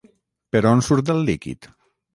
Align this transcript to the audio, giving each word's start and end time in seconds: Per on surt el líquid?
Per 0.55 0.61
on 0.71 0.81
surt 0.87 1.15
el 1.17 1.23
líquid? 1.31 1.73